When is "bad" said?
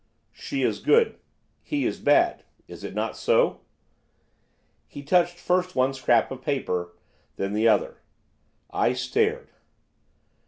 1.99-2.43